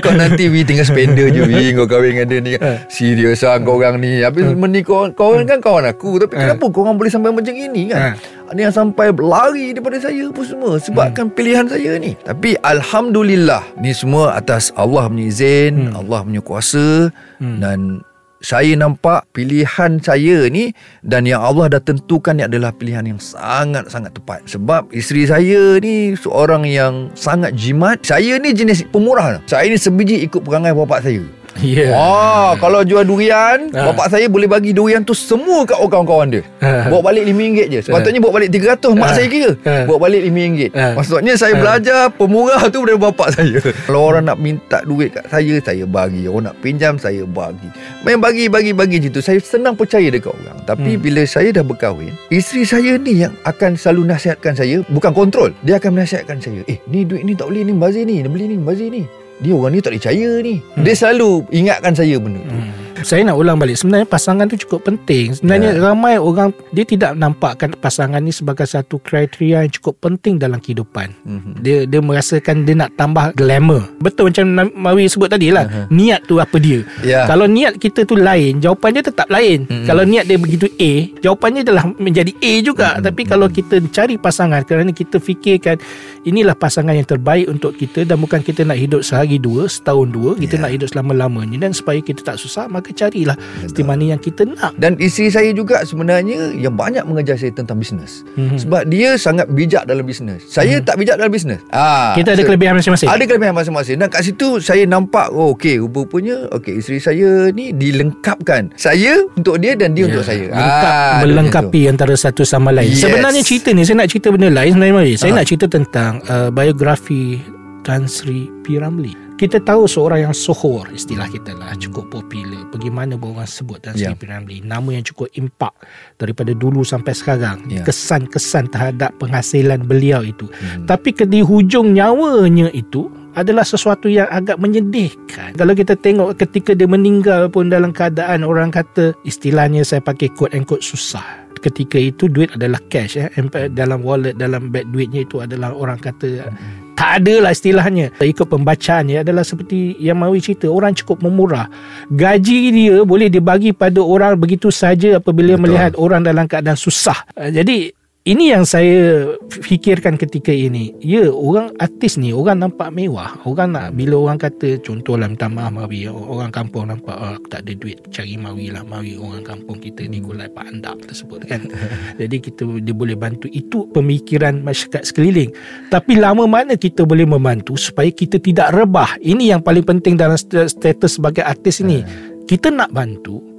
[0.00, 2.52] Kau nanti Wi tinggal spender je Wi Kau kahwin dengan dia ni.
[2.86, 4.20] Serius lah kau orang ni.
[4.20, 6.18] Habis menikah kau orang kan kawan aku.
[6.18, 10.28] Tapi kenapa kau orang boleh sampai macam ini kan Ada yang sampai lari daripada saya
[10.28, 16.20] pun semua Sebabkan pilihan saya ni Tapi Alhamdulillah Ni semua atas Allah punya izin Allah
[16.20, 17.08] punya kuasa
[17.40, 18.04] Dan
[18.44, 24.12] saya nampak pilihan saya ni dan yang Allah dah tentukan ni adalah pilihan yang sangat-sangat
[24.12, 24.44] tepat.
[24.44, 28.04] Sebab isteri saya ni seorang yang sangat jimat.
[28.04, 29.40] Saya ni jenis pemurah.
[29.48, 31.24] Saya ni sebiji ikut perangai bapak saya.
[31.60, 31.94] Ya.
[31.94, 33.88] Ah, kalau jual durian, Ah.
[33.88, 36.42] bapak saya boleh bagi durian tu semua kat orang kawan dia.
[36.58, 36.90] Ah.
[36.90, 37.80] Bawa balik RM5 je.
[37.80, 39.14] Sepatutnya bawa balik 300 mak Ah.
[39.14, 39.50] saya kira.
[39.62, 39.84] Ah.
[39.86, 40.74] Bawa balik RM5.
[40.74, 40.92] Ah.
[40.98, 41.60] Maksudnya saya Ah.
[41.60, 43.58] belajar pemurah tu dari bapak saya.
[43.86, 46.26] Kalau orang nak minta duit kat saya, saya bagi.
[46.26, 47.68] Orang nak pinjam, saya bagi.
[48.02, 49.22] Main bagi bagi bagi gitu.
[49.22, 50.58] Saya senang percaya dekat orang.
[50.64, 51.00] Tapi Hmm.
[51.00, 55.50] bila saya dah berkahwin, isteri saya ni yang akan selalu nasihatkan saya, bukan kontrol.
[55.62, 58.56] Dia akan nasihatkan saya, "Eh, ni duit ni tak boleh ni, bazir ni, beli ni,
[58.56, 59.06] bazir ni."
[59.40, 60.54] Dia orang ni tak percaya ni.
[60.74, 60.82] Hmm.
[60.82, 62.54] Dia selalu ingatkan saya benda tu.
[62.54, 62.72] Hmm.
[63.04, 65.82] Saya nak ulang balik Sebenarnya pasangan tu cukup penting Sebenarnya Ya.
[65.82, 71.12] ramai orang Dia tidak nampakkan pasangan ni Sebagai satu kriteria yang cukup penting Dalam kehidupan
[71.20, 71.52] Mhm.
[71.58, 73.84] dia dia merasakan dia nak tambah glamour.
[73.98, 75.64] Betul macam Mawi sebut tadi lah.
[75.64, 75.80] Aha.
[75.88, 76.80] Niat tu apa dia.
[77.00, 77.24] Ya.
[77.24, 79.64] Kalau niat kita tu lain, jawapan dia tetap lain.
[79.64, 79.84] Mm-mm.
[79.84, 82.88] Kalau niat dia begitu A, jawapannya adalah menjadi A juga.
[82.94, 83.04] Mm-mm.
[83.04, 85.76] Tapi kalau kita cari pasangan kerana kita fikirkan
[86.24, 90.30] inilah pasangan yang terbaik untuk kita dan bukan kita nak hidup sehari dua, setahun dua,
[90.34, 90.60] kita Ya.
[90.60, 94.72] nak hidup selama-lamanya dan supaya kita tak susah maka carilah seperti mana yang kita nak.
[94.74, 98.24] Dan isteri saya juga sebenarnya yang banyak mengajar saya tentang bisnes.
[98.34, 98.56] Mhm.
[98.58, 100.42] Sebab dia sangat bijak dalam bisnes.
[100.44, 101.60] Saya tak bijak dalam bisnes.
[101.68, 103.06] Ah, Kita ada so- kelebihan masing-masing.
[103.06, 107.70] Ada kelebihan masing-masing Dan kat situ Saya nampak Oh okey Rupa-rupanya Okey isteri saya ni
[107.70, 112.70] Dilengkapkan Saya untuk dia Dan dia Ya, untuk saya Melengkap, Ah, melengkapi antara satu sama
[112.70, 112.88] lain.
[112.88, 113.02] Yes.
[113.02, 115.16] Sebenarnya cerita ni saya nak cerita benda lain sebenarnya.
[115.16, 115.36] Saya Ah.
[115.36, 117.40] nak cerita tentang uh, biografi
[117.84, 118.80] Tan Sri P.
[118.80, 119.12] Ramlee.
[119.34, 122.64] Kita tahu seorang yang sohor istilah kita lah cukup popular.
[122.70, 124.16] Bagaimana orang sebut Tan Sri Ya.
[124.16, 124.24] P.
[124.24, 124.64] Ramlee?
[124.64, 125.74] Nama yang cukup impak
[126.16, 127.60] daripada dulu sampai sekarang.
[127.68, 127.84] Ya.
[127.84, 130.48] Kesan-kesan terhadap penghasilan beliau itu.
[130.48, 130.88] Hmm.
[130.88, 135.58] Tapi ke di hujung nyawanya itu adalah sesuatu yang agak menyedihkan.
[135.58, 140.54] Kalau kita tengok ketika dia meninggal pun dalam keadaan orang kata istilahnya saya pakai quote
[140.54, 141.43] and quote susah.
[141.64, 143.32] Ketika itu duit adalah cash eh.
[143.72, 146.52] Dalam wallet dalam bag duitnya itu adalah orang kata
[146.94, 148.14] tak ada lah istilahnya.
[148.22, 151.66] Ikut pembacaannya adalah seperti yang Mawi cerita orang cukup memurah.
[152.12, 155.62] Gaji dia boleh dibagi pada orang begitu saja apabila Betul.
[155.66, 157.26] melihat orang dalam keadaan susah.
[157.34, 157.90] Jadi
[158.24, 160.96] ini yang saya fikirkan ketika ini.
[161.04, 163.36] Ya, orang artis ni orang nampak mewah.
[163.44, 167.68] Orang nak bila orang kata contohlah minta maaf Mawi, orang kampung nampak oh, aku tak
[167.68, 168.80] ada duit cari Mawi lah.
[168.80, 171.68] Mawi orang kampung kita ni gulai Pak Andap tersebut kan.
[172.20, 175.52] Jadi kita dia boleh bantu itu pemikiran masyarakat sekeliling.
[175.92, 179.20] Tapi lama mana kita boleh membantu supaya kita tidak rebah.
[179.20, 182.00] Ini yang paling penting dalam st- status sebagai artis ini.
[182.48, 183.53] Kita nak bantu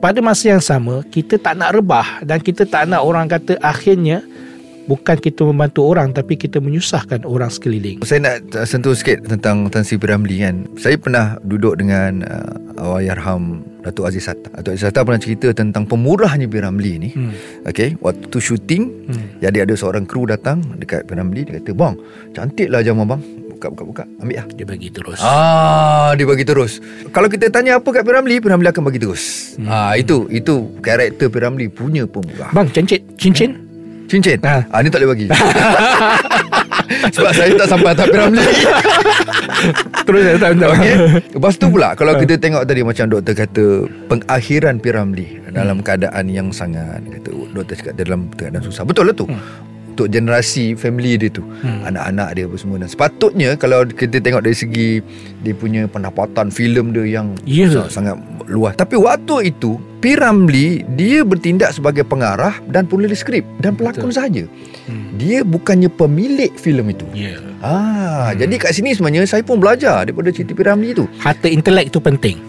[0.00, 4.24] pada masa yang sama kita tak nak rebah dan kita tak nak orang kata akhirnya
[4.88, 8.02] bukan kita membantu orang tapi kita menyusahkan orang sekeliling.
[8.02, 10.08] Saya nak uh, sentuh sikit tentang Tan Sri P.
[10.08, 10.66] Ramlee kan.
[10.74, 14.50] Saya pernah duduk dengan uh, Allahyarham Datuk Aziz Satta.
[14.50, 16.58] Datuk Aziz Satta pernah cerita tentang pemurahnya P.
[16.58, 17.10] Ramlee ni.
[17.14, 17.30] Hmm.
[17.70, 19.42] Okay, waktu tu syuting, Hmm.
[19.42, 21.14] jadi ada seorang kru datang dekat P.
[21.14, 21.46] Ramlee.
[21.46, 21.94] Dia kata, bang,
[22.34, 23.22] cantik lah jam abang.
[23.60, 24.04] Buka, buka, buka.
[24.24, 24.46] Ambil lah.
[24.56, 25.20] Dia bagi terus.
[25.20, 26.80] Ah, dia bagi terus.
[27.12, 28.08] Kalau kita tanya apa kat P.
[28.08, 28.48] Ramlee, P.
[28.48, 29.52] Ramlee akan bagi terus.
[29.60, 29.68] Hmm.
[29.68, 31.36] Ah, itu itu karakter P.
[31.36, 32.48] Ramlee punya pemurah.
[32.56, 33.60] Bang, cincin, cincin.
[34.08, 34.40] Cincin.
[34.40, 34.64] Ah.
[34.72, 34.80] Ah.
[34.80, 35.26] ni tak boleh bagi.
[37.20, 38.16] Sebab saya tak sampai atas P.
[38.16, 38.48] Ramlee.
[40.08, 40.72] Terus saya tak tahu.
[40.72, 40.94] Okey.
[41.36, 43.64] Lepas tu pula kalau kita tengok tadi macam doktor kata
[44.08, 44.84] pengakhiran P.
[44.88, 48.88] Ramlee dalam keadaan yang sangat kata doktor cakap dalam keadaan susah.
[48.88, 49.28] Betul lah tu.
[49.90, 51.84] Untuk generasi family dia tu Hmm.
[51.84, 55.02] Anak-anak dia apa semua Dan sepatutnya Kalau kita tengok dari segi
[55.38, 57.68] Dia punya pendapatan filem dia yang Ya.
[57.68, 60.14] sangat, sangat luas Tapi waktu itu P.
[60.14, 64.16] Ramlee Dia bertindak sebagai pengarah Dan penulis skrip Dan pelakon Betul.
[64.16, 64.44] sahaja
[64.82, 65.14] Hmm.
[65.14, 67.36] Dia bukannya pemilik filem itu Ya.
[67.60, 68.40] Ah, Hmm.
[68.40, 70.60] jadi kat sini sebenarnya saya pun belajar daripada cerita P.
[70.60, 71.04] Ramlee tu.
[71.18, 72.40] Harta intelek itu penting.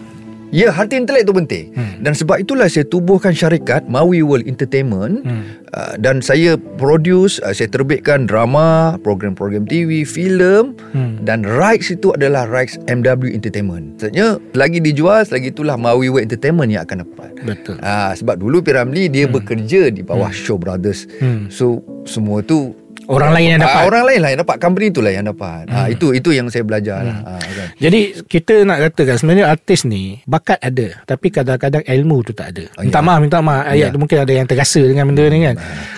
[0.52, 1.72] Ya, harta intelek tu penting.
[1.72, 2.04] Hmm.
[2.04, 5.64] Dan sebab itulah saya tubuhkan syarikat Maui World Entertainment Hmm.
[5.72, 11.24] uh, dan saya produce, uh, saya terbitkan drama, program-program TV, filem Hmm.
[11.24, 13.96] dan rights itu adalah rights MW Entertainment.
[13.96, 17.32] Maksudnya lagi dijual, selagi itulah Maui World Entertainment yang akan dapat.
[17.42, 17.80] Betul.
[17.80, 18.76] Ah, sebab dulu P.
[18.76, 21.08] Ramlee dia bekerja di bawah Shaw Brothers.
[21.16, 21.48] Hmm.
[21.48, 22.76] So semua tu
[23.10, 23.80] Orang lain yang dapat.
[23.82, 25.94] Ah, orang lain lah yang dapat Company itulah yang dapat ah, Hmm.
[25.94, 27.68] Itu itu yang saya belajar lah ah, kan.
[27.78, 32.64] Jadi kita nak katakan sebenarnya artis ni bakat ada tapi kadang-kadang ilmu tu tak ada.
[32.78, 33.06] Oh, minta ya.
[33.06, 33.64] maaf, minta maaf.
[33.66, 33.98] Ayat Ya.
[33.98, 35.56] mungkin ada yang terasa dengan benda ni kan.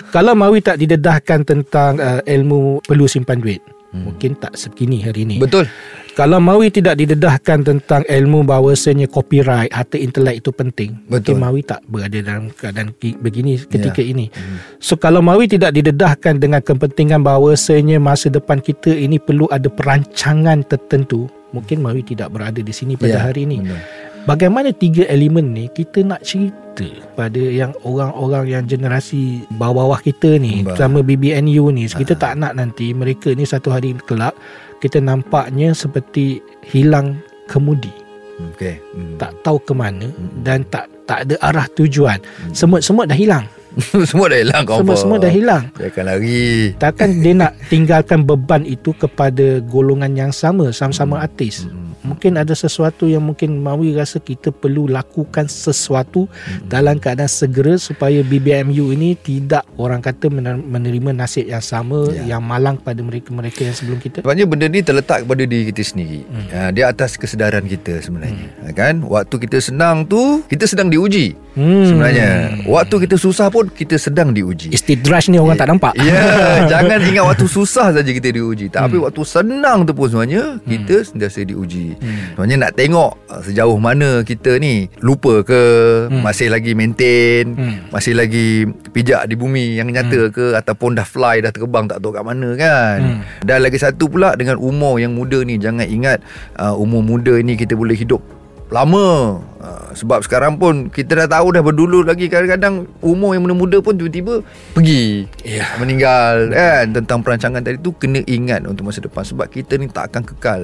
[0.09, 3.59] Kalau Mawi tak didedahkan tentang uh, ilmu perlu simpan duit,
[4.03, 5.39] mungkin tak sebegini hari ni.
[5.39, 5.69] Betul
[6.15, 11.43] Kalau Mawi tidak didedahkan tentang ilmu bahawasanya copyright, harta intelek itu penting, mungkin Betul.
[11.43, 14.15] Mawi tak berada dalam keadaan begini ketika Ya.
[14.15, 14.31] ini.
[14.79, 20.63] So kalau Mawi tidak didedahkan dengan kepentingan bahawasanya masa depan kita ini perlu ada perancangan
[20.63, 23.59] tertentu, mungkin Mawi tidak berada di sini pada Ya, hari ini.
[23.59, 23.83] benar.
[24.25, 30.65] Bagaimana tiga elemen ni kita nak cerita pada yang orang-orang yang generasi bawah-bawah kita ni
[30.75, 34.35] sama BBNU ni kita tak nak nanti mereka ni satu hari kelak
[34.83, 37.93] kita nampaknya seperti hilang kemudi
[38.35, 38.75] Okey.
[38.91, 39.15] Hmm.
[39.15, 40.11] tak tahu ke mana
[40.43, 42.17] dan tak tak ada arah tujuan.
[42.51, 43.45] Semut-semut dah hilang.
[44.09, 44.81] semua dah hilang kau.
[44.81, 45.63] Semut-semut dah hilang.
[45.77, 46.73] Dia akan lari.
[46.81, 51.69] Takkan dia nak tinggalkan beban itu kepada golongan yang sama, sama-sama artis.
[52.05, 56.29] Mungkin ada sesuatu yang mungkin Mawi rasa kita perlu lakukan sesuatu
[56.65, 62.37] dalam keadaan segera supaya BBMU ini tidak orang kata mener- menerima nasib yang sama Ya.
[62.37, 64.21] yang malang pada mereka-mereka yang sebelum kita.
[64.21, 66.21] Sebenarnya benda ni terletak kepada diri kita sendiri.
[66.23, 66.47] Hmm.
[66.53, 68.47] Ha, dia atas kesedaran kita sebenarnya.
[68.61, 68.73] Hmm.
[68.75, 68.95] Kan?
[69.01, 71.33] Waktu kita senang tu, kita sedang diuji.
[71.55, 71.87] Hmm.
[71.87, 72.29] Sebenarnya.
[72.67, 74.75] Waktu kita susah pun, kita sedang diuji.
[74.75, 75.93] Istidraj ni orang tak nampak.
[76.05, 78.69] Ya, jangan ingat waktu susah saja kita diuji.
[78.69, 81.97] Tapi waktu senang tu pun sebenarnya kita sentiasa diuji.
[82.35, 85.63] Sebenarnya nak tengok uh, sejauh mana kita ni lupa ke,
[86.11, 87.87] masih lagi maintain, Hmm.
[87.89, 92.11] masih lagi pijak di bumi yang nyata ke ataupun dah fly dah terbang tak tahu
[92.13, 93.23] kat mana kan.
[93.41, 96.19] Dan lagi satu pula dengan umur yang muda ni jangan ingat
[96.59, 98.21] uh, umur muda ni kita boleh hidup
[98.67, 103.77] lama uh, sebab sekarang pun kita dah tahu dah berdulu lagi kadang-kadang umur yang muda-muda
[103.77, 104.41] pun tiba-tiba
[104.73, 105.77] pergi Ya.
[105.77, 110.09] meninggal kan tentang perancangan tadi tu kena ingat untuk masa depan sebab kita ni tak
[110.09, 110.61] akan kekal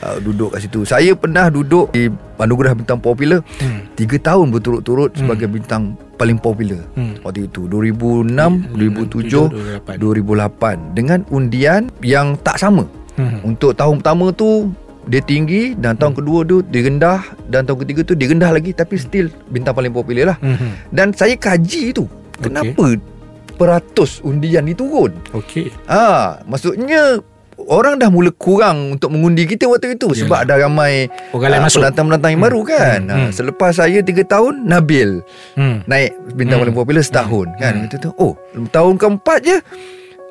[0.00, 3.86] uh, duduk kat situ saya pernah duduk di anugerah bintang popular Hmm.
[3.94, 7.14] 3 tahun berturut-turut sebagai bintang paling popular Hmm.
[7.22, 9.54] waktu itu 2006 2007
[9.86, 10.02] 2008.
[10.02, 12.82] 2008 dengan undian yang tak sama
[13.14, 13.40] Hmm.
[13.46, 14.68] untuk tahun pertama tu
[15.06, 18.70] dia tinggi dan tahun kedua tu dia rendah dan tahun ketiga tu dia rendah lagi
[18.70, 20.38] tapi still bintang paling popular lah.
[20.38, 20.74] Hmm.
[20.88, 22.04] Dan saya kaji tu.
[22.36, 22.98] Kenapa
[23.52, 25.14] peratus undian ni turun?
[25.32, 25.72] Okey.
[25.86, 27.22] Ah, maksudnya
[27.56, 30.20] orang dah mula kurang untuk mengundi kita waktu itu Yalah.
[30.20, 31.80] sebab ada ramai Orang lain ah, masuk.
[31.80, 33.00] pendatang-pendatang yang baru kan.
[33.00, 33.10] Hmm.
[33.10, 33.32] Ah, Hmm.
[33.32, 35.80] selepas saya 3 tahun Nabil Hmm.
[35.86, 36.68] naik bintang Hmm.
[36.68, 37.72] paling popular setahun kan.
[37.72, 37.82] Hmm.
[37.86, 38.36] Kita tu oh,
[38.68, 39.56] tahun keempat je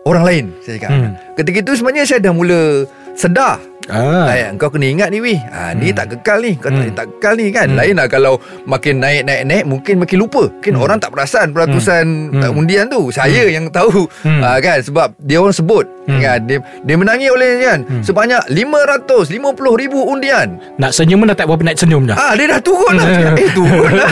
[0.03, 0.89] orang lain saya cakap.
[0.91, 1.11] Hmm.
[1.33, 2.85] Ketika itu sebenarnya saya dah mula
[3.15, 4.25] sedar Ah.
[4.25, 4.49] Ah.
[4.55, 5.95] kau kena ingat ni weh ha, Ni Hmm.
[5.95, 6.89] tak kekal ni Kau Hmm.
[6.89, 7.77] tak, tak kekal ni kan Hmm.
[7.77, 10.81] Lain lah kalau Makin naik-naik-naik Mungkin makin lupa Mungkin Hmm.
[10.81, 12.41] orang tak perasan Peratusan Hmm.
[12.41, 14.41] uh, undian tu Saya yang tahu Hmm.
[14.41, 16.17] ah, kan Sebab dia orang sebut Hmm.
[16.19, 18.01] kan dia, dia menangi oleh kan Hmm.
[18.01, 19.29] Sebanyak 550
[19.75, 22.13] ribu undian Nak senyum dah tak berapa naik senyum dah.
[22.15, 23.37] Ah dia dah turun lah Hmm.
[23.41, 24.09] Eh turun lah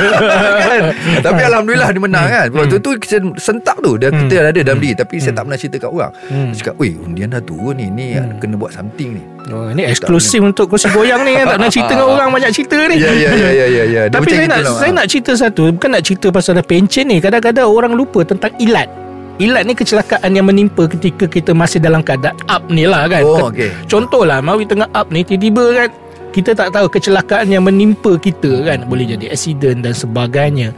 [0.60, 0.82] kan?
[1.20, 4.50] Tapi Alhamdulillah dia menang kan Waktu tu kita sentak tu Dia kita Hmm.
[4.50, 6.50] ada dalam diri Tapi saya tak pernah cerita kat orang Hmm.
[6.52, 8.38] Cakap Weh undian dah turun ni Ni Hmm.
[8.38, 11.56] kena buat something ni Oh, ini eksklusif untuk kursi goyang ni kan.
[11.56, 12.96] Tak nak cerita dengan orang banyak cerita ni.
[13.00, 14.02] Ya ya ya ya ya, ya.
[14.12, 14.80] Tapi saya nak gitulah.
[14.82, 17.18] saya nak cerita satu, bukan nak cerita pasal pencen ni.
[17.24, 18.92] Kadang-kadang orang lupa tentang ilat.
[19.42, 23.24] Ilat ni kecelakaan yang menimpa ketika kita masih dalam keadaan up ni lah kan.
[23.26, 23.74] Oh, okey.
[23.90, 25.90] Contohlah, Mawi tengah up ni tiba-tiba kan
[26.34, 28.86] kita tak tahu kecelakaan yang menimpa kita kan.
[28.90, 30.74] Boleh jadi accident dan sebagainya.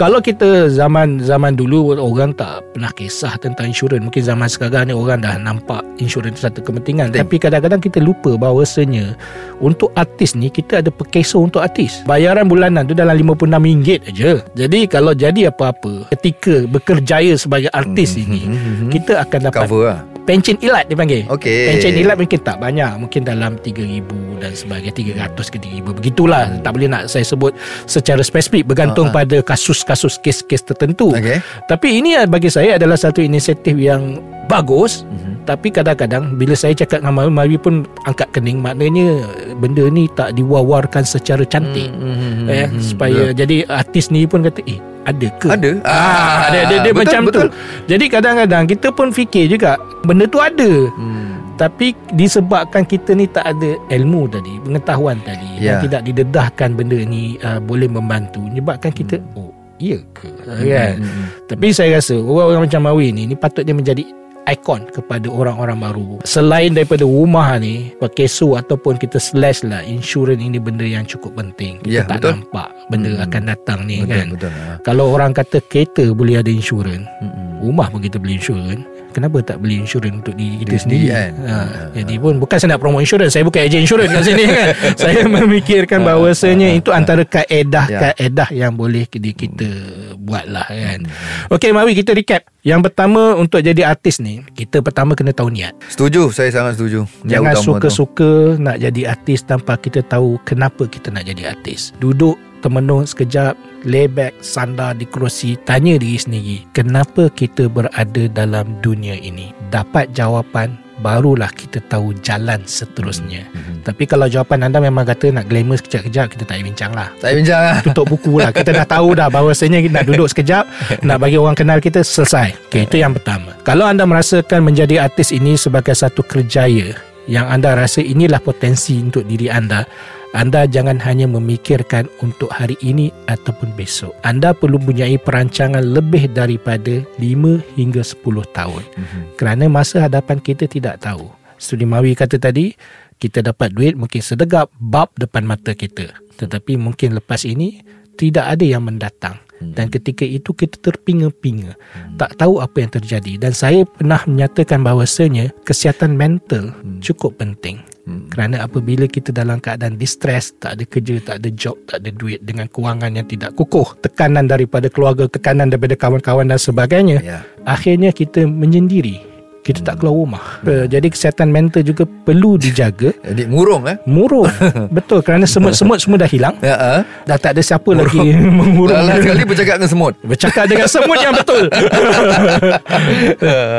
[0.00, 4.00] Kalau kita zaman zaman dulu orang tak pernah kisah tentang insurans.
[4.00, 7.12] Mungkin zaman sekarang ni orang dah nampak insurans itu satu kepentingan.
[7.12, 7.20] Penting.
[7.20, 9.12] Tapi kadang-kadang kita lupa bahawasanya
[9.60, 12.00] untuk artis ni kita ada perkeso untuk artis.
[12.08, 14.40] Bayaran bulanan tu dalam RM56 aja.
[14.56, 18.90] Jadi kalau jadi apa-apa ketika bekerjaya sebagai artis Mhm, ini, mhm, mhm.
[18.96, 21.26] kita akan dapat Cover lah pencen ilat dipanggil.
[21.26, 21.74] Okey.
[21.74, 26.44] Pencen ilat mungkin tak banyak, mungkin dalam 3000 dan sebagainya, 300 ke 3000 begitulah.
[26.62, 27.50] Tak boleh nak saya sebut
[27.90, 29.14] secara spesifik bergantung ah.
[29.18, 31.10] pada kasus-kasus kes-kes tertentu.
[31.10, 31.42] Okey.
[31.66, 35.02] Tapi ini bagi saya adalah satu inisiatif yang bagus.
[35.02, 35.29] Mhm.
[35.50, 39.26] Tapi kadang-kadang bila saya cakap dengan Mawi, Mawi pun angkat kening maknanya
[39.58, 41.90] benda ni tak diwawarkan secara cantik.
[41.90, 45.50] Mhm, Eh, mhm, supaya jadi artis ni pun kata eh ada ke?
[45.50, 45.70] Ada.
[45.82, 47.46] Ah, dia, dia, dia betul, macam betul.
[47.50, 47.56] tu.
[47.90, 49.74] Jadi kadang-kadang kita pun fikir juga
[50.06, 50.70] benda tu ada.
[50.94, 51.58] Hmm.
[51.58, 55.76] Tapi disebabkan kita ni tak ada ilmu tadi, pengetahuan tadi Ya.
[55.76, 60.94] dan tidak didedahkan benda ni uh, boleh membantu menyebabkan kita oh iya ke kan.
[60.96, 64.04] Hmm, hmm, Tapi saya rasa orang-orang macam Mawi ni ni patut dia menjadi
[64.50, 66.08] ikon kepada orang-orang baru.
[66.22, 71.78] Selain daripada rumah ni, perkeso ataupun kita slash lah, insurans ini benda yang cukup penting.
[71.80, 72.30] Kita Ya, tak betul.
[72.42, 73.24] nampak benda Hmm.
[73.24, 74.26] akan datang ni Betul kan.
[74.34, 74.50] betul.
[74.50, 74.72] Ha.
[74.82, 77.50] Kalau orang kata kereta boleh ada insurans, Hmm, hmm.
[77.62, 81.06] rumah pun kita beli insurans, kenapa tak beli insurans untuk diri kita Diri sendiri?
[81.06, 81.30] kan?
[81.36, 81.58] Ha, Ha,
[81.92, 84.68] jadi pun bukan saya nak promote insurans, saya bukan ejen insurans kat sini kan.
[85.02, 89.68] saya memikirkan bahawasanya itu antara kaedah-kaedah yang boleh kita, kita
[90.16, 91.06] buat lah kan.
[91.48, 92.42] Okey, mari kita recap.
[92.60, 95.72] Yang pertama untuk jadi artis ni, kita pertama kena tahu niat.
[95.88, 97.08] Setuju, saya sangat setuju.
[97.22, 97.68] Yang Jangan utama tu.
[97.72, 101.96] suka-suka nak jadi artis tanpa kita tahu kenapa kita nak jadi artis.
[101.96, 103.56] Duduk termenung sekejap,
[103.88, 109.52] lay back, sandar di kerusi, tanya diri sendiri, kenapa kita berada dalam dunia ini?
[109.72, 113.48] Dapat jawapan, barulah kita tahu jalan seterusnya.
[113.50, 113.88] Mhm.
[113.88, 117.08] Tapi kalau jawapan anda memang kata nak glamour sekejap-kejap, kita tak payah bincang lah.
[117.18, 117.76] Saya bincang lah.
[117.80, 120.64] Tutup buku lah Kita dah tahu dah Bahawasanya kita nak duduk sekejap
[121.06, 125.32] Nak bagi orang kenal kita Selesai okay, Itu yang pertama Kalau anda merasakan Menjadi artis
[125.32, 126.96] ini Sebagai satu kerjaya
[127.30, 129.86] Yang anda rasa inilah potensi Untuk diri anda
[130.30, 134.14] Anda jangan hanya memikirkan untuk hari ini ataupun besok.
[134.22, 138.22] Anda perlu mempunyai perancangan lebih daripada 5 hingga 10
[138.54, 138.82] tahun.
[138.86, 139.22] Mm-hmm.
[139.34, 141.26] Kerana masa hadapan kita tidak tahu.
[141.58, 142.70] Studi Mawi kata tadi,
[143.18, 146.14] kita dapat duit mungkin sedegap bab depan mata kita.
[146.38, 147.82] Tetapi mungkin lepas ini
[148.14, 149.34] tidak ada yang mendatang.
[149.60, 149.74] Hmm.
[149.76, 152.16] Dan ketika itu kita terpinga-pinga hmm.
[152.16, 157.04] Tak tahu apa yang terjadi Dan saya pernah menyatakan bahawasanya Kesihatan mental hmm.
[157.04, 158.34] cukup penting hmm.
[158.34, 162.42] Kerana apabila kita dalam keadaan distress Tak ada kerja, tak ada job, tak ada duit
[162.42, 167.42] Dengan kewangan yang tidak kukuh Tekanan daripada keluarga, tekanan daripada kawan-kawan dan sebagainya yeah.
[167.62, 169.29] Akhirnya kita menyendiri
[169.60, 170.44] kita tak keluar rumah.
[170.64, 170.88] Hmm.
[170.88, 173.12] Jadi kesihatan mental juga perlu dijaga.
[173.28, 173.96] Jadi murung eh?
[174.08, 174.48] Murung.
[174.96, 176.56] Betul kerana semut-semut semua dah hilang.
[176.64, 177.00] Ya, uh.
[177.28, 178.08] Dah tak ada siapa murung.
[178.08, 178.20] lagi
[178.60, 178.96] mengurung.
[178.96, 180.14] Lain sekali bercakap dengan semut.
[180.24, 181.64] Bercakap dengan semut yang betul.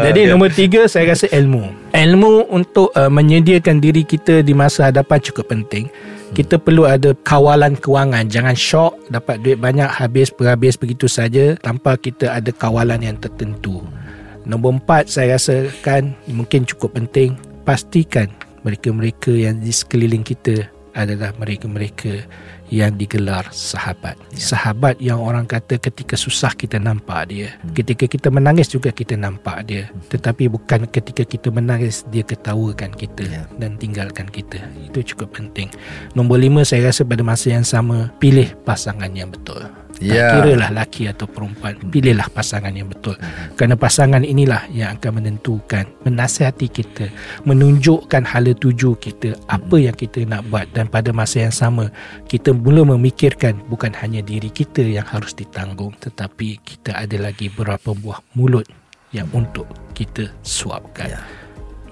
[0.06, 0.30] Jadi okay.
[0.30, 1.74] nombor tiga saya rasa ilmu.
[1.92, 5.90] Ilmu untuk uh, menyediakan diri kita di masa hadapan cukup penting.
[6.32, 12.00] Kita perlu ada kawalan kewangan Jangan syok Dapat duit banyak Habis berhabis begitu saja Tanpa
[12.00, 13.84] kita ada kawalan yang tertentu
[14.52, 18.28] Nombor empat saya rasakan mungkin cukup penting pastikan
[18.68, 22.28] mereka-mereka yang di sekeliling kita adalah mereka-mereka
[22.72, 24.16] yang digelar sahabat.
[24.32, 24.56] Ya.
[24.56, 27.56] Sahabat yang orang kata ketika susah kita nampak dia.
[27.60, 27.76] Hmm.
[27.76, 29.92] Ketika kita menangis juga kita nampak dia.
[29.92, 30.00] Hmm.
[30.08, 33.44] Tetapi bukan ketika kita menangis dia ketawakan kita ya.
[33.60, 34.60] dan tinggalkan kita.
[34.88, 35.68] Itu cukup penting.
[36.16, 39.68] Nombor lima saya rasa pada masa yang sama pilih pasangan yang betul.
[40.02, 40.34] Yeah.
[40.34, 43.54] Tak kira lah laki atau perempuan Pilihlah pasangan yang betul hmm.
[43.54, 47.06] Kerana pasangan inilah Yang akan menentukan Menasihati kita
[47.46, 49.86] Menunjukkan hala tuju kita Apa hmm.
[49.86, 51.94] yang kita nak buat Dan pada masa yang sama
[52.26, 57.94] Kita mula memikirkan Bukan hanya diri kita Yang harus ditanggung Tetapi kita ada lagi Beberapa
[57.94, 58.66] buah mulut
[59.14, 61.24] Yang untuk kita suapkan yeah.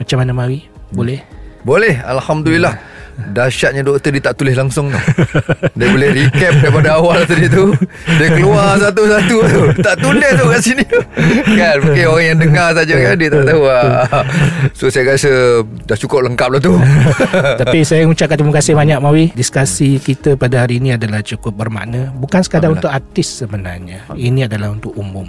[0.01, 0.65] Macam mana Mawi?
[0.97, 1.21] Boleh?
[1.61, 2.98] Boleh Alhamdulillah yeah.
[3.19, 5.03] Dahsyatnya doktor dia tak tulis langsung tau.
[5.75, 7.75] Dia boleh recap daripada awal tadi tu.
[8.15, 9.61] Dia keluar satu-satu tu.
[9.83, 10.85] Tak tulis tu kat sini.
[11.55, 11.75] Kan?
[11.83, 13.61] Mungkin orang yang dengar saja kan dia tak tahu.
[13.67, 14.07] Lah.
[14.71, 16.73] So saya rasa dah cukup lengkap lah tu.
[17.59, 19.25] Tapi saya ucapkan terima kasih banyak Mawi.
[19.35, 22.11] Diskusi kita pada hari ini adalah cukup bermakna.
[22.15, 24.07] Bukan sekadar untuk artis sebenarnya.
[24.15, 25.27] Ini adalah untuk umum.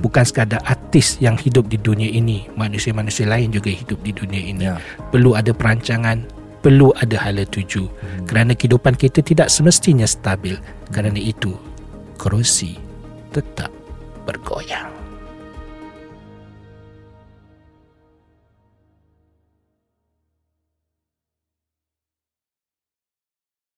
[0.00, 2.46] Bukan sekadar artis yang hidup di dunia ini.
[2.54, 4.64] Manusia-manusia lain juga hidup di dunia ini.
[4.70, 4.78] Ya.
[5.10, 7.90] Perlu ada perancangan perlu ada hala tuju
[8.30, 10.54] kerana kehidupan kita tidak semestinya stabil.
[10.94, 11.58] Kerana itu
[12.16, 12.78] kerusi
[13.34, 13.74] tetap
[14.22, 15.01] bergoyang